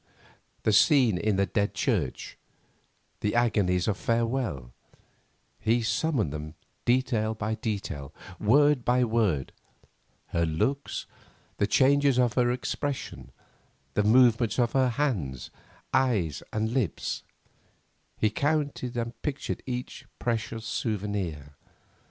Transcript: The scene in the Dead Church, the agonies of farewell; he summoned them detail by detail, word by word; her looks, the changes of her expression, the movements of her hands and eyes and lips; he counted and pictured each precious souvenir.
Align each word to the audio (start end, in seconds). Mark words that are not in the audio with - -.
The 0.63 0.73
scene 0.73 1.19
in 1.19 1.35
the 1.35 1.45
Dead 1.45 1.75
Church, 1.75 2.35
the 3.19 3.35
agonies 3.35 3.87
of 3.87 3.97
farewell; 3.97 4.71
he 5.59 5.83
summoned 5.83 6.33
them 6.33 6.55
detail 6.85 7.35
by 7.35 7.53
detail, 7.53 8.11
word 8.39 8.83
by 8.83 9.03
word; 9.03 9.51
her 10.29 10.43
looks, 10.43 11.05
the 11.57 11.67
changes 11.67 12.17
of 12.17 12.33
her 12.33 12.49
expression, 12.51 13.31
the 13.93 14.01
movements 14.01 14.57
of 14.57 14.71
her 14.71 14.89
hands 14.89 15.51
and 15.93 16.01
eyes 16.09 16.41
and 16.51 16.71
lips; 16.73 17.21
he 18.17 18.31
counted 18.31 18.97
and 18.97 19.21
pictured 19.21 19.61
each 19.67 20.05
precious 20.17 20.65
souvenir. 20.65 21.53